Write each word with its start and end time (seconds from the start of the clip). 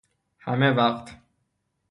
همه 0.37 0.69
وقت 0.71 1.11